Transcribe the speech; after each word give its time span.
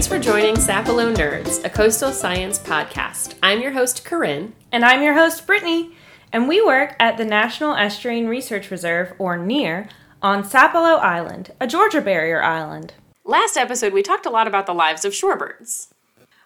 Thanks 0.00 0.08
for 0.08 0.18
joining 0.18 0.54
Sapelo 0.54 1.14
Nerds, 1.14 1.62
a 1.62 1.68
coastal 1.68 2.10
science 2.10 2.58
podcast. 2.58 3.34
I'm 3.42 3.60
your 3.60 3.72
host, 3.72 4.02
Corinne. 4.02 4.54
And 4.72 4.82
I'm 4.82 5.02
your 5.02 5.12
host, 5.12 5.46
Brittany. 5.46 5.94
And 6.32 6.48
we 6.48 6.64
work 6.64 6.96
at 6.98 7.18
the 7.18 7.26
National 7.26 7.74
Estuarine 7.74 8.26
Research 8.26 8.70
Reserve, 8.70 9.12
or 9.18 9.36
NERR, 9.36 9.90
on 10.22 10.42
Sapelo 10.42 10.98
Island, 11.00 11.52
a 11.60 11.66
Georgia 11.66 12.00
barrier 12.00 12.42
island. 12.42 12.94
Last 13.26 13.58
episode, 13.58 13.92
we 13.92 14.02
talked 14.02 14.24
a 14.24 14.30
lot 14.30 14.46
about 14.48 14.64
the 14.64 14.72
lives 14.72 15.04
of 15.04 15.12
shorebirds. 15.12 15.88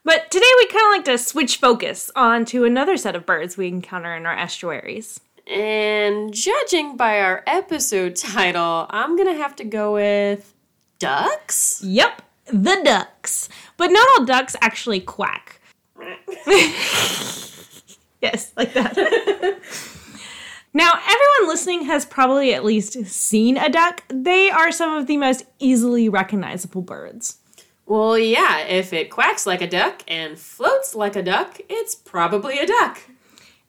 But 0.02 0.32
today 0.32 0.50
we 0.58 0.66
kind 0.66 0.86
of 0.86 0.96
like 0.96 1.04
to 1.04 1.24
switch 1.24 1.58
focus 1.58 2.10
onto 2.16 2.64
another 2.64 2.96
set 2.96 3.14
of 3.14 3.24
birds 3.24 3.56
we 3.56 3.68
encounter 3.68 4.16
in 4.16 4.26
our 4.26 4.36
estuaries. 4.36 5.20
And 5.46 6.34
judging 6.34 6.96
by 6.96 7.20
our 7.20 7.44
episode 7.46 8.16
title, 8.16 8.88
I'm 8.90 9.14
going 9.16 9.32
to 9.32 9.40
have 9.40 9.54
to 9.54 9.64
go 9.64 9.94
with 9.94 10.52
ducks? 10.98 11.80
Yep, 11.84 12.20
the 12.46 12.80
ducks. 12.84 13.48
But 13.76 13.90
not 13.90 14.08
all 14.10 14.24
ducks 14.24 14.56
actually 14.60 15.00
quack. 15.00 15.60
yes, 18.20 18.52
like 18.56 18.72
that. 18.74 18.96
now, 20.74 20.92
everyone 20.92 21.48
listening 21.48 21.84
has 21.84 22.04
probably 22.04 22.54
at 22.54 22.64
least 22.64 23.06
seen 23.06 23.56
a 23.56 23.68
duck. 23.68 24.04
They 24.08 24.50
are 24.50 24.72
some 24.72 24.96
of 24.96 25.06
the 25.06 25.16
most 25.16 25.44
easily 25.58 26.08
recognizable 26.08 26.82
birds. 26.82 27.38
Well, 27.86 28.18
yeah, 28.18 28.60
if 28.60 28.92
it 28.92 29.10
quacks 29.10 29.46
like 29.46 29.60
a 29.60 29.66
duck 29.66 30.02
and 30.08 30.38
floats 30.38 30.94
like 30.94 31.16
a 31.16 31.22
duck, 31.22 31.60
it's 31.68 31.94
probably 31.94 32.58
a 32.58 32.66
duck. 32.66 33.00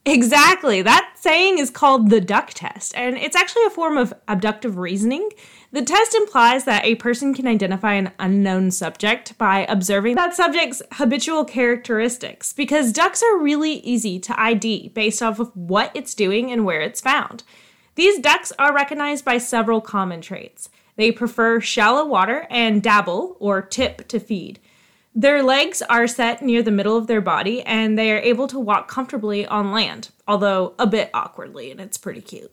Exactly. 0.07 0.83
That 0.83 1.13
saying 1.15 1.57
is 1.57 1.71
called 1.71 2.11
the 2.11 2.21
duck 2.21 2.51
test, 2.53 2.93
and 2.95 3.17
it's 3.17 3.35
actually 3.35 3.65
a 3.65 3.71
form 3.71 3.97
of 3.97 4.13
abductive 4.27 4.77
reasoning. 4.77 5.31
The 5.71 5.81
test 5.81 6.13
implies 6.13 6.65
that 6.65 6.85
a 6.85 6.93
person 6.95 7.33
can 7.33 7.47
identify 7.47 7.93
an 7.93 8.11
unknown 8.19 8.69
subject 8.69 9.35
by 9.39 9.65
observing 9.67 10.15
that 10.15 10.35
subject's 10.35 10.83
habitual 10.93 11.43
characteristics, 11.43 12.53
because 12.53 12.93
ducks 12.93 13.23
are 13.23 13.39
really 13.39 13.77
easy 13.79 14.19
to 14.19 14.39
ID 14.39 14.89
based 14.89 15.23
off 15.23 15.39
of 15.39 15.51
what 15.55 15.91
it's 15.95 16.13
doing 16.13 16.51
and 16.51 16.65
where 16.65 16.81
it's 16.81 17.01
found. 17.01 17.43
These 17.95 18.19
ducks 18.19 18.53
are 18.59 18.75
recognized 18.75 19.25
by 19.25 19.39
several 19.39 19.81
common 19.81 20.21
traits. 20.21 20.69
They 20.97 21.11
prefer 21.11 21.59
shallow 21.59 22.05
water 22.05 22.45
and 22.51 22.83
dabble 22.83 23.37
or 23.39 23.61
tip 23.61 24.07
to 24.09 24.19
feed. 24.19 24.59
Their 25.17 25.41
legs 25.43 25.81
are 25.81 26.07
set 26.07 26.41
near 26.41 26.61
the 26.61 26.71
middle 26.71 26.97
of 26.97 27.07
their 27.07 27.21
body 27.21 27.61
and 27.61 27.97
they 27.97 28.11
are 28.11 28.19
able 28.19 28.47
to 28.49 28.59
walk 28.59 28.89
comfortably 28.89 29.47
on 29.47 29.71
land, 29.71 30.09
although 30.27 30.73
a 30.77 30.85
bit 30.85 31.09
awkwardly, 31.13 31.71
and 31.71 31.79
it's 31.79 31.97
pretty 31.97 32.19
cute. 32.19 32.51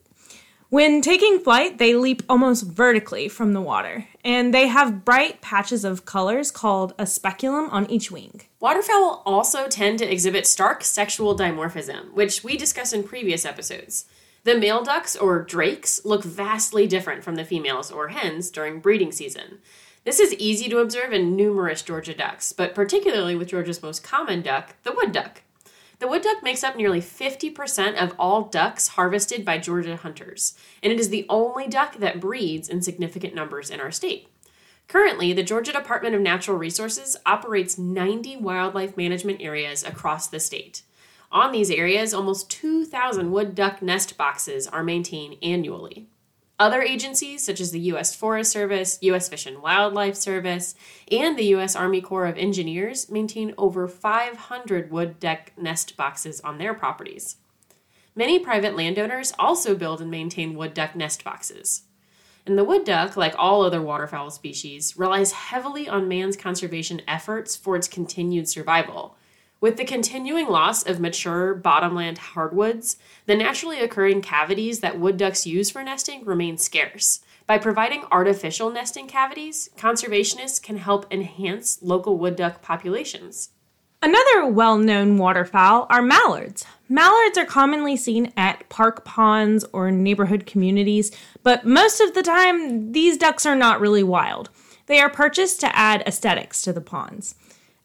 When 0.68 1.02
taking 1.02 1.40
flight, 1.40 1.78
they 1.78 1.96
leap 1.96 2.22
almost 2.28 2.62
vertically 2.62 3.28
from 3.28 3.52
the 3.52 3.60
water, 3.60 4.06
and 4.24 4.54
they 4.54 4.68
have 4.68 5.04
bright 5.04 5.42
patches 5.42 5.84
of 5.84 6.06
colors 6.06 6.52
called 6.52 6.94
a 6.98 7.04
speculum 7.04 7.68
on 7.70 7.90
each 7.90 8.12
wing. 8.12 8.42
Waterfowl 8.60 9.22
also 9.26 9.66
tend 9.66 9.98
to 9.98 10.10
exhibit 10.10 10.46
stark 10.46 10.84
sexual 10.84 11.36
dimorphism, 11.36 12.14
which 12.14 12.44
we 12.44 12.56
discussed 12.56 12.94
in 12.94 13.02
previous 13.02 13.44
episodes. 13.44 14.06
The 14.44 14.56
male 14.56 14.82
ducks, 14.82 15.14
or 15.16 15.42
drakes, 15.42 16.04
look 16.04 16.22
vastly 16.22 16.86
different 16.86 17.22
from 17.22 17.34
the 17.34 17.44
females, 17.44 17.90
or 17.90 18.08
hens, 18.08 18.50
during 18.50 18.80
breeding 18.80 19.12
season. 19.12 19.58
This 20.04 20.18
is 20.18 20.34
easy 20.34 20.68
to 20.68 20.78
observe 20.78 21.12
in 21.12 21.36
numerous 21.36 21.80
Georgia 21.80 22.12
ducks, 22.12 22.52
but 22.52 22.74
particularly 22.74 23.36
with 23.36 23.48
Georgia's 23.48 23.82
most 23.82 24.02
common 24.02 24.42
duck, 24.42 24.74
the 24.82 24.92
wood 24.92 25.12
duck. 25.12 25.42
The 26.00 26.08
wood 26.08 26.22
duck 26.22 26.42
makes 26.42 26.64
up 26.64 26.74
nearly 26.74 27.00
50% 27.00 27.94
of 28.02 28.12
all 28.18 28.42
ducks 28.42 28.88
harvested 28.88 29.44
by 29.44 29.58
Georgia 29.58 29.94
hunters, 29.94 30.56
and 30.82 30.92
it 30.92 30.98
is 30.98 31.10
the 31.10 31.24
only 31.28 31.68
duck 31.68 31.98
that 31.98 32.18
breeds 32.18 32.68
in 32.68 32.82
significant 32.82 33.36
numbers 33.36 33.70
in 33.70 33.78
our 33.78 33.92
state. 33.92 34.26
Currently, 34.88 35.32
the 35.34 35.44
Georgia 35.44 35.70
Department 35.70 36.16
of 36.16 36.20
Natural 36.20 36.56
Resources 36.56 37.16
operates 37.24 37.78
90 37.78 38.38
wildlife 38.38 38.96
management 38.96 39.40
areas 39.40 39.84
across 39.84 40.26
the 40.26 40.40
state. 40.40 40.82
On 41.30 41.52
these 41.52 41.70
areas, 41.70 42.12
almost 42.12 42.50
2,000 42.50 43.30
wood 43.30 43.54
duck 43.54 43.80
nest 43.80 44.18
boxes 44.18 44.66
are 44.66 44.82
maintained 44.82 45.36
annually. 45.42 46.08
Other 46.62 46.80
agencies, 46.80 47.42
such 47.42 47.60
as 47.60 47.72
the 47.72 47.80
U.S. 47.90 48.14
Forest 48.14 48.52
Service, 48.52 48.96
U.S. 49.00 49.28
Fish 49.28 49.46
and 49.46 49.60
Wildlife 49.60 50.14
Service, 50.14 50.76
and 51.10 51.36
the 51.36 51.46
U.S. 51.46 51.74
Army 51.74 52.00
Corps 52.00 52.26
of 52.26 52.38
Engineers, 52.38 53.10
maintain 53.10 53.52
over 53.58 53.88
500 53.88 54.92
wood 54.92 55.18
duck 55.18 55.50
nest 55.56 55.96
boxes 55.96 56.40
on 56.42 56.58
their 56.58 56.72
properties. 56.72 57.38
Many 58.14 58.38
private 58.38 58.76
landowners 58.76 59.32
also 59.40 59.74
build 59.74 60.00
and 60.00 60.08
maintain 60.08 60.54
wood 60.54 60.72
duck 60.72 60.94
nest 60.94 61.24
boxes. 61.24 61.82
And 62.46 62.56
the 62.56 62.62
wood 62.62 62.84
duck, 62.84 63.16
like 63.16 63.34
all 63.36 63.62
other 63.62 63.82
waterfowl 63.82 64.30
species, 64.30 64.96
relies 64.96 65.32
heavily 65.32 65.88
on 65.88 66.06
man's 66.06 66.36
conservation 66.36 67.02
efforts 67.08 67.56
for 67.56 67.74
its 67.74 67.88
continued 67.88 68.48
survival. 68.48 69.16
With 69.62 69.76
the 69.76 69.84
continuing 69.84 70.48
loss 70.48 70.82
of 70.82 70.98
mature 70.98 71.54
bottomland 71.54 72.18
hardwoods, 72.18 72.96
the 73.26 73.36
naturally 73.36 73.78
occurring 73.78 74.20
cavities 74.20 74.80
that 74.80 74.98
wood 74.98 75.16
ducks 75.16 75.46
use 75.46 75.70
for 75.70 75.84
nesting 75.84 76.24
remain 76.24 76.58
scarce. 76.58 77.20
By 77.46 77.58
providing 77.58 78.02
artificial 78.10 78.70
nesting 78.70 79.06
cavities, 79.06 79.70
conservationists 79.76 80.60
can 80.60 80.78
help 80.78 81.06
enhance 81.12 81.80
local 81.80 82.18
wood 82.18 82.34
duck 82.34 82.60
populations. 82.60 83.50
Another 84.02 84.48
well 84.48 84.78
known 84.78 85.16
waterfowl 85.16 85.86
are 85.88 86.02
mallards. 86.02 86.64
Mallards 86.88 87.38
are 87.38 87.44
commonly 87.44 87.96
seen 87.96 88.32
at 88.36 88.68
park 88.68 89.04
ponds 89.04 89.64
or 89.72 89.92
neighborhood 89.92 90.44
communities, 90.44 91.16
but 91.44 91.64
most 91.64 92.00
of 92.00 92.14
the 92.14 92.22
time, 92.24 92.90
these 92.90 93.16
ducks 93.16 93.46
are 93.46 93.54
not 93.54 93.80
really 93.80 94.02
wild. 94.02 94.50
They 94.86 94.98
are 94.98 95.08
purchased 95.08 95.60
to 95.60 95.78
add 95.78 96.02
aesthetics 96.04 96.62
to 96.62 96.72
the 96.72 96.80
ponds. 96.80 97.36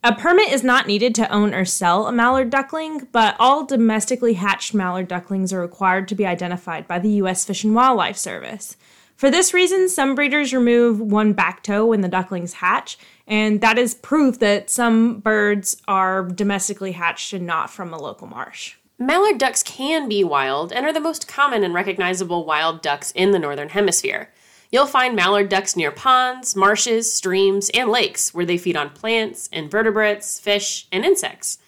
A 0.03 0.13
permit 0.13 0.49
is 0.49 0.63
not 0.63 0.87
needed 0.87 1.15
to 1.15 1.31
own 1.33 1.53
or 1.53 1.65
sell 1.65 2.07
a 2.07 2.11
mallard 2.11 2.49
duckling, 2.49 3.07
but 3.11 3.35
all 3.39 3.65
domestically 3.65 4.33
hatched 4.33 4.73
mallard 4.73 5.07
ducklings 5.07 5.51
are 5.51 5.59
required 5.59 6.07
to 6.07 6.15
be 6.15 6.25
identified 6.25 6.87
by 6.87 6.99
the 6.99 7.09
U.S. 7.09 7.43
Fish 7.43 7.63
and 7.63 7.73
Wildlife 7.73 8.17
Service. 8.17 8.77
For 9.15 9.31
this 9.31 9.53
reason, 9.53 9.89
some 9.89 10.13
breeders 10.13 10.53
remove 10.53 11.01
one 11.01 11.33
back 11.33 11.63
toe 11.63 11.87
when 11.87 12.01
the 12.01 12.07
ducklings 12.07 12.53
hatch, 12.53 12.99
and 13.25 13.61
that 13.61 13.79
is 13.79 13.95
proof 13.95 14.37
that 14.39 14.69
some 14.69 15.19
birds 15.19 15.81
are 15.87 16.23
domestically 16.23 16.91
hatched 16.91 17.33
and 17.33 17.47
not 17.47 17.71
from 17.71 17.91
a 17.91 17.99
local 17.99 18.27
marsh. 18.27 18.75
Mallard 18.99 19.39
ducks 19.39 19.63
can 19.63 20.07
be 20.07 20.23
wild 20.23 20.71
and 20.71 20.85
are 20.85 20.93
the 20.93 20.99
most 20.99 21.27
common 21.27 21.63
and 21.63 21.73
recognizable 21.73 22.45
wild 22.45 22.83
ducks 22.83 23.11
in 23.11 23.31
the 23.31 23.39
Northern 23.39 23.69
Hemisphere. 23.69 24.31
You'll 24.71 24.85
find 24.85 25.15
mallard 25.15 25.49
ducks 25.49 25.75
near 25.75 25.91
ponds, 25.91 26.55
marshes, 26.55 27.11
streams, 27.11 27.69
and 27.69 27.89
lakes 27.89 28.33
where 28.33 28.45
they 28.45 28.57
feed 28.57 28.75
on 28.75 28.89
plants, 28.89 29.47
invertebrates, 29.47 30.39
fish, 30.39 30.87
and 30.91 31.05
insects. 31.05 31.59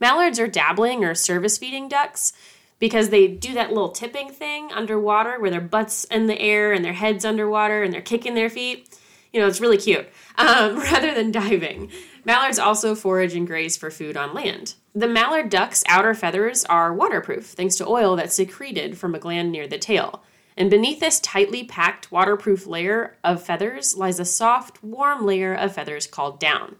Mallards 0.00 0.40
are 0.40 0.48
dabbling 0.48 1.04
or 1.04 1.14
surface 1.14 1.58
feeding 1.58 1.88
ducks 1.88 2.32
because 2.78 3.10
they 3.10 3.28
do 3.28 3.54
that 3.54 3.70
little 3.70 3.90
tipping 3.90 4.30
thing 4.30 4.70
underwater 4.72 5.40
where 5.40 5.50
their 5.50 5.60
butts 5.60 6.04
in 6.04 6.26
the 6.26 6.40
air 6.40 6.72
and 6.72 6.84
their 6.84 6.92
heads 6.92 7.24
underwater 7.24 7.82
and 7.82 7.92
they're 7.92 8.00
kicking 8.00 8.34
their 8.34 8.50
feet. 8.50 8.88
You 9.32 9.40
know, 9.40 9.46
it's 9.46 9.60
really 9.60 9.78
cute. 9.78 10.08
Um, 10.38 10.78
rather 10.78 11.12
than 11.14 11.32
diving. 11.32 11.90
Mallards 12.24 12.60
also 12.60 12.94
forage 12.94 13.34
and 13.34 13.44
graze 13.44 13.76
for 13.76 13.90
food 13.90 14.16
on 14.16 14.34
land. 14.34 14.74
The 14.94 15.08
mallard 15.08 15.50
duck's 15.50 15.82
outer 15.88 16.14
feathers 16.14 16.64
are 16.66 16.94
waterproof 16.94 17.46
thanks 17.46 17.74
to 17.76 17.88
oil 17.88 18.14
that's 18.14 18.36
secreted 18.36 18.96
from 18.96 19.16
a 19.16 19.18
gland 19.18 19.50
near 19.50 19.66
the 19.66 19.78
tail. 19.78 20.22
And 20.58 20.70
beneath 20.70 20.98
this 20.98 21.20
tightly 21.20 21.62
packed 21.62 22.10
waterproof 22.10 22.66
layer 22.66 23.16
of 23.22 23.40
feathers 23.40 23.96
lies 23.96 24.18
a 24.18 24.24
soft, 24.24 24.82
warm 24.82 25.24
layer 25.24 25.54
of 25.54 25.72
feathers 25.72 26.08
called 26.08 26.40
down. 26.40 26.74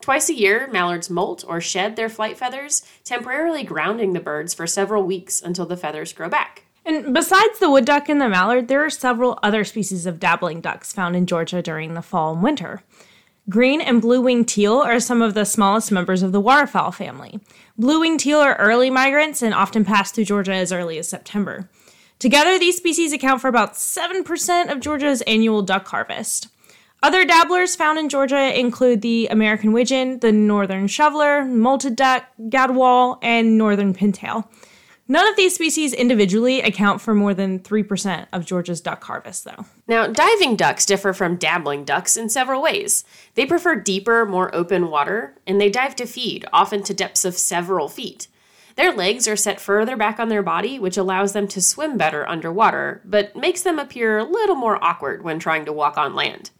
Twice 0.00 0.28
a 0.28 0.34
year, 0.34 0.68
mallards 0.70 1.10
molt 1.10 1.44
or 1.48 1.60
shed 1.60 1.96
their 1.96 2.08
flight 2.08 2.38
feathers, 2.38 2.86
temporarily 3.02 3.64
grounding 3.64 4.12
the 4.12 4.20
birds 4.20 4.54
for 4.54 4.64
several 4.64 5.02
weeks 5.02 5.42
until 5.42 5.66
the 5.66 5.76
feathers 5.76 6.12
grow 6.12 6.28
back. 6.28 6.66
And 6.84 7.12
besides 7.12 7.58
the 7.58 7.68
wood 7.68 7.84
duck 7.84 8.08
and 8.08 8.20
the 8.20 8.28
mallard, 8.28 8.68
there 8.68 8.84
are 8.84 8.90
several 8.90 9.40
other 9.42 9.64
species 9.64 10.06
of 10.06 10.20
dabbling 10.20 10.60
ducks 10.60 10.92
found 10.92 11.16
in 11.16 11.26
Georgia 11.26 11.60
during 11.60 11.94
the 11.94 12.02
fall 12.02 12.32
and 12.32 12.44
winter. 12.44 12.84
Green 13.50 13.80
and 13.80 14.00
blue 14.00 14.20
winged 14.20 14.46
teal 14.46 14.74
are 14.74 15.00
some 15.00 15.20
of 15.20 15.34
the 15.34 15.44
smallest 15.44 15.90
members 15.90 16.22
of 16.22 16.30
the 16.30 16.40
waterfowl 16.40 16.92
family. 16.92 17.40
Blue 17.76 17.98
winged 17.98 18.20
teal 18.20 18.38
are 18.38 18.54
early 18.54 18.88
migrants 18.88 19.42
and 19.42 19.52
often 19.52 19.84
pass 19.84 20.12
through 20.12 20.26
Georgia 20.26 20.54
as 20.54 20.70
early 20.70 20.96
as 20.98 21.08
September. 21.08 21.68
Together, 22.18 22.58
these 22.58 22.76
species 22.76 23.12
account 23.12 23.40
for 23.40 23.48
about 23.48 23.74
7% 23.74 24.72
of 24.72 24.80
Georgia's 24.80 25.22
annual 25.22 25.62
duck 25.62 25.86
harvest. 25.88 26.48
Other 27.02 27.26
dabblers 27.26 27.76
found 27.76 27.98
in 27.98 28.08
Georgia 28.08 28.58
include 28.58 29.02
the 29.02 29.28
American 29.28 29.72
widgeon, 29.72 30.20
the 30.20 30.32
northern 30.32 30.86
shoveler, 30.86 31.44
mottled 31.44 31.94
duck, 31.94 32.24
gadwall, 32.48 33.18
and 33.22 33.58
northern 33.58 33.92
pintail. 33.92 34.48
None 35.08 35.28
of 35.28 35.36
these 35.36 35.54
species 35.54 35.92
individually 35.92 36.62
account 36.62 37.00
for 37.00 37.14
more 37.14 37.32
than 37.32 37.60
3% 37.60 38.26
of 38.32 38.44
Georgia's 38.44 38.80
duck 38.80 39.04
harvest, 39.04 39.44
though. 39.44 39.66
Now, 39.86 40.08
diving 40.08 40.56
ducks 40.56 40.84
differ 40.84 41.12
from 41.12 41.36
dabbling 41.36 41.84
ducks 41.84 42.16
in 42.16 42.28
several 42.28 42.60
ways. 42.60 43.04
They 43.34 43.46
prefer 43.46 43.76
deeper, 43.76 44.26
more 44.26 44.52
open 44.52 44.90
water, 44.90 45.36
and 45.46 45.60
they 45.60 45.70
dive 45.70 45.94
to 45.96 46.06
feed, 46.06 46.44
often 46.52 46.82
to 46.84 46.94
depths 46.94 47.24
of 47.24 47.36
several 47.36 47.88
feet. 47.88 48.26
Their 48.76 48.92
legs 48.92 49.26
are 49.26 49.36
set 49.36 49.58
further 49.58 49.96
back 49.96 50.20
on 50.20 50.28
their 50.28 50.42
body, 50.42 50.78
which 50.78 50.98
allows 50.98 51.32
them 51.32 51.48
to 51.48 51.62
swim 51.62 51.96
better 51.96 52.28
underwater, 52.28 53.00
but 53.04 53.34
makes 53.34 53.62
them 53.62 53.78
appear 53.78 54.18
a 54.18 54.24
little 54.24 54.54
more 54.54 54.82
awkward 54.84 55.24
when 55.24 55.38
trying 55.38 55.64
to 55.64 55.72
walk 55.72 55.96
on 55.96 56.14
land. 56.14 56.50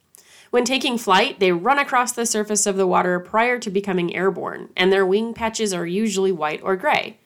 When 0.51 0.65
taking 0.65 0.97
flight, 0.97 1.41
they 1.41 1.53
run 1.53 1.79
across 1.79 2.13
the 2.13 2.25
surface 2.25 2.65
of 2.65 2.77
the 2.77 2.87
water 2.87 3.21
prior 3.21 3.59
to 3.59 3.69
becoming 3.69 4.17
airborne, 4.17 4.71
and 4.75 4.91
their 4.91 5.05
wing 5.05 5.35
patches 5.35 5.75
are 5.75 5.87
usually 5.87 6.33
white 6.33 6.63
or 6.63 6.75
gray. 6.75 7.19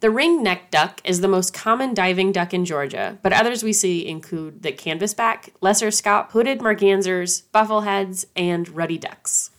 The 0.00 0.10
ring 0.10 0.42
necked 0.42 0.72
duck 0.72 1.00
is 1.04 1.20
the 1.20 1.28
most 1.28 1.54
common 1.54 1.94
diving 1.94 2.32
duck 2.32 2.52
in 2.52 2.64
Georgia, 2.64 3.18
but 3.22 3.32
others 3.32 3.62
we 3.62 3.72
see 3.72 4.04
include 4.04 4.64
the 4.64 4.72
canvasback, 4.72 5.50
lesser 5.60 5.92
scaup, 5.92 6.32
hooded 6.32 6.58
mergansers, 6.58 7.44
buffleheads, 7.54 8.24
and 8.34 8.68
ruddy 8.70 8.98
ducks. 8.98 9.51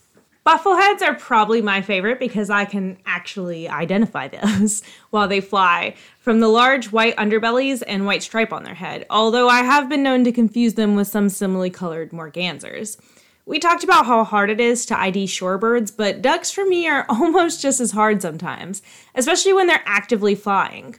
Buffleheads 0.46 1.00
are 1.00 1.14
probably 1.14 1.62
my 1.62 1.80
favorite 1.80 2.18
because 2.18 2.50
I 2.50 2.66
can 2.66 2.98
actually 3.06 3.66
identify 3.66 4.28
those 4.28 4.82
while 5.10 5.26
they 5.26 5.40
fly 5.40 5.94
from 6.18 6.40
the 6.40 6.48
large 6.48 6.92
white 6.92 7.16
underbellies 7.16 7.82
and 7.86 8.04
white 8.04 8.22
stripe 8.22 8.52
on 8.52 8.62
their 8.62 8.74
head, 8.74 9.06
although 9.08 9.48
I 9.48 9.62
have 9.62 9.88
been 9.88 10.02
known 10.02 10.22
to 10.24 10.32
confuse 10.32 10.74
them 10.74 10.96
with 10.96 11.08
some 11.08 11.30
similarly 11.30 11.70
colored 11.70 12.10
mergansers. 12.10 12.98
We 13.46 13.58
talked 13.58 13.84
about 13.84 14.04
how 14.04 14.22
hard 14.22 14.50
it 14.50 14.60
is 14.60 14.84
to 14.86 14.98
ID 14.98 15.26
shorebirds, 15.26 15.94
but 15.96 16.20
ducks 16.20 16.50
for 16.50 16.66
me 16.66 16.88
are 16.88 17.06
almost 17.08 17.62
just 17.62 17.80
as 17.80 17.92
hard 17.92 18.20
sometimes, 18.20 18.82
especially 19.14 19.54
when 19.54 19.66
they're 19.66 19.82
actively 19.86 20.34
flying. 20.34 20.96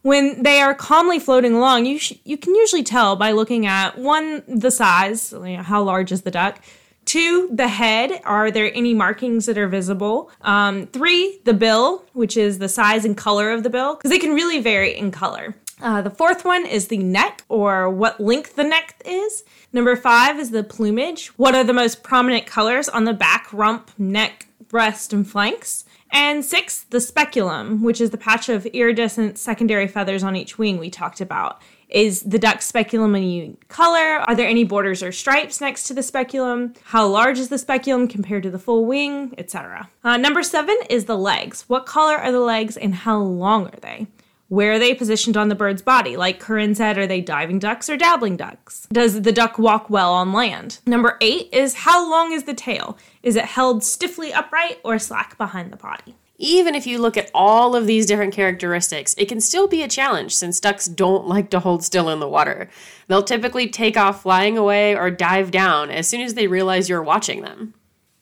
When 0.00 0.42
they 0.42 0.60
are 0.62 0.74
calmly 0.74 1.18
floating 1.18 1.54
along, 1.54 1.84
you, 1.84 1.98
sh- 1.98 2.14
you 2.24 2.38
can 2.38 2.54
usually 2.54 2.84
tell 2.84 3.16
by 3.16 3.32
looking 3.32 3.66
at 3.66 3.98
one, 3.98 4.44
the 4.46 4.70
size, 4.70 5.32
you 5.32 5.58
know, 5.58 5.62
how 5.62 5.82
large 5.82 6.12
is 6.12 6.22
the 6.22 6.30
duck, 6.30 6.62
Two, 7.08 7.48
the 7.50 7.68
head. 7.68 8.20
Are 8.26 8.50
there 8.50 8.70
any 8.74 8.92
markings 8.92 9.46
that 9.46 9.56
are 9.56 9.66
visible? 9.66 10.30
Um, 10.42 10.86
three, 10.88 11.40
the 11.44 11.54
bill, 11.54 12.04
which 12.12 12.36
is 12.36 12.58
the 12.58 12.68
size 12.68 13.06
and 13.06 13.16
color 13.16 13.50
of 13.50 13.62
the 13.62 13.70
bill, 13.70 13.94
because 13.94 14.10
they 14.10 14.18
can 14.18 14.34
really 14.34 14.60
vary 14.60 14.94
in 14.94 15.10
color. 15.10 15.56
Uh, 15.80 16.02
the 16.02 16.10
fourth 16.10 16.44
one 16.44 16.66
is 16.66 16.88
the 16.88 16.98
neck, 16.98 17.44
or 17.48 17.88
what 17.88 18.20
length 18.20 18.56
the 18.56 18.64
neck 18.64 19.00
is. 19.06 19.42
Number 19.72 19.96
five 19.96 20.38
is 20.38 20.50
the 20.50 20.62
plumage. 20.62 21.28
What 21.38 21.54
are 21.54 21.64
the 21.64 21.72
most 21.72 22.02
prominent 22.02 22.44
colors 22.44 22.90
on 22.90 23.04
the 23.04 23.14
back, 23.14 23.50
rump, 23.54 23.90
neck, 23.96 24.48
breast, 24.68 25.14
and 25.14 25.26
flanks? 25.26 25.86
And 26.10 26.44
six, 26.44 26.84
the 26.90 27.00
speculum, 27.00 27.82
which 27.82 28.02
is 28.02 28.10
the 28.10 28.18
patch 28.18 28.50
of 28.50 28.66
iridescent 28.66 29.38
secondary 29.38 29.88
feathers 29.88 30.22
on 30.22 30.36
each 30.36 30.58
wing 30.58 30.76
we 30.76 30.90
talked 30.90 31.22
about. 31.22 31.62
Is 31.88 32.22
the 32.22 32.38
duck 32.38 32.60
speculum 32.60 33.14
a 33.14 33.18
unique 33.18 33.66
color? 33.68 34.20
Are 34.26 34.34
there 34.34 34.46
any 34.46 34.64
borders 34.64 35.02
or 35.02 35.10
stripes 35.10 35.60
next 35.60 35.84
to 35.84 35.94
the 35.94 36.02
speculum? 36.02 36.74
How 36.84 37.06
large 37.06 37.38
is 37.38 37.48
the 37.48 37.56
speculum 37.56 38.08
compared 38.08 38.42
to 38.42 38.50
the 38.50 38.58
full 38.58 38.84
wing, 38.84 39.34
etc. 39.38 39.88
Uh, 40.04 40.18
number 40.18 40.42
seven 40.42 40.76
is 40.90 41.06
the 41.06 41.16
legs. 41.16 41.64
What 41.66 41.86
color 41.86 42.16
are 42.16 42.30
the 42.30 42.40
legs 42.40 42.76
and 42.76 42.94
how 42.94 43.18
long 43.18 43.68
are 43.68 43.80
they? 43.80 44.06
Where 44.48 44.72
are 44.72 44.78
they 44.78 44.94
positioned 44.94 45.36
on 45.36 45.48
the 45.48 45.54
bird's 45.54 45.82
body? 45.82 46.16
Like 46.16 46.40
Corinne 46.40 46.74
said, 46.74 46.96
are 46.98 47.06
they 47.06 47.20
diving 47.20 47.58
ducks 47.58 47.88
or 47.88 47.96
dabbling 47.98 48.36
ducks? 48.36 48.86
Does 48.90 49.22
the 49.22 49.32
duck 49.32 49.58
walk 49.58 49.90
well 49.90 50.12
on 50.12 50.32
land? 50.32 50.80
Number 50.86 51.18
eight 51.20 51.48
is 51.52 51.74
how 51.74 52.10
long 52.10 52.32
is 52.32 52.44
the 52.44 52.54
tail? 52.54 52.98
Is 53.22 53.36
it 53.36 53.44
held 53.44 53.84
stiffly 53.84 54.32
upright 54.32 54.78
or 54.82 54.98
slack 54.98 55.36
behind 55.36 55.70
the 55.70 55.76
body? 55.76 56.16
Even 56.40 56.76
if 56.76 56.86
you 56.86 56.98
look 56.98 57.16
at 57.16 57.32
all 57.34 57.74
of 57.74 57.88
these 57.88 58.06
different 58.06 58.32
characteristics, 58.32 59.12
it 59.18 59.26
can 59.26 59.40
still 59.40 59.66
be 59.66 59.82
a 59.82 59.88
challenge 59.88 60.36
since 60.36 60.60
ducks 60.60 60.86
don't 60.86 61.26
like 61.26 61.50
to 61.50 61.58
hold 61.58 61.82
still 61.82 62.08
in 62.08 62.20
the 62.20 62.28
water. 62.28 62.70
They'll 63.08 63.24
typically 63.24 63.68
take 63.68 63.96
off 63.96 64.22
flying 64.22 64.56
away 64.56 64.94
or 64.94 65.10
dive 65.10 65.50
down 65.50 65.90
as 65.90 66.06
soon 66.06 66.20
as 66.20 66.34
they 66.34 66.46
realize 66.46 66.88
you're 66.88 67.02
watching 67.02 67.42
them. 67.42 67.74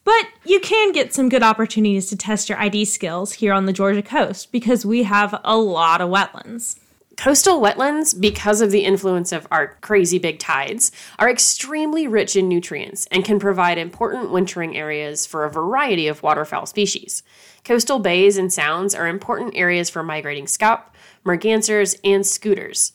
But 0.05 0.29
you 0.47 0.61
can 0.61 0.93
get 0.93 1.13
some 1.13 1.29
good 1.29 1.43
opportunities 1.43 2.09
to 2.09 2.17
test 2.17 2.49
your 2.49 2.59
ID 2.59 2.87
skills 2.87 3.35
here 3.35 3.53
on 3.53 3.67
the 3.67 3.73
Georgia 3.73 4.03
coast 4.03 4.51
because 4.51 4.87
we 4.87 5.03
have 5.03 5.39
a 5.45 5.59
lot 5.59 6.01
of 6.01 6.09
wetlands. 6.09 6.79
Coastal 7.17 7.61
wetlands, 7.63 8.19
because 8.21 8.61
of 8.61 8.71
the 8.71 8.85
influence 8.85 9.33
of 9.33 9.47
our 9.51 9.79
crazy 9.81 10.19
big 10.19 10.39
tides, 10.39 10.93
are 11.19 11.31
extremely 11.31 12.07
rich 12.07 12.37
in 12.37 12.47
nutrients 12.47 13.07
and 13.11 13.25
can 13.25 13.39
provide 13.39 13.79
important 13.79 14.31
wintering 14.31 14.77
areas 14.77 15.25
for 15.25 15.45
a 15.45 15.51
variety 15.51 16.09
of 16.09 16.23
waterfowl 16.23 16.67
species. 16.67 17.23
Coastal 17.65 17.99
bays 18.01 18.37
and 18.37 18.53
sounds 18.53 18.95
are 18.95 19.09
important 19.09 19.57
areas 19.57 19.89
for 19.89 20.03
migrating 20.03 20.45
scaup, 20.45 20.83
mergansers, 21.25 21.99
and 22.05 22.27
scoters. 22.27 22.93